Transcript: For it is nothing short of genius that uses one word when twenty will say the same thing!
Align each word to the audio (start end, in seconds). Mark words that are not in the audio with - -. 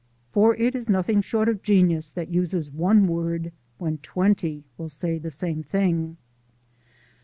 For 0.31 0.55
it 0.55 0.73
is 0.75 0.89
nothing 0.89 1.21
short 1.21 1.47
of 1.47 1.61
genius 1.61 2.09
that 2.09 2.29
uses 2.33 2.71
one 2.71 3.05
word 3.05 3.51
when 3.77 3.99
twenty 3.99 4.63
will 4.75 4.89
say 4.89 5.19
the 5.19 5.29
same 5.29 5.61
thing! 5.61 6.17